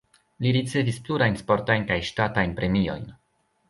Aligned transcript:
Li 0.45 0.53
ricevis 0.57 0.97
plurajn 1.09 1.39
sportajn 1.43 1.87
kaj 1.93 2.01
ŝtatajn 2.11 2.61
premiojn. 2.63 3.11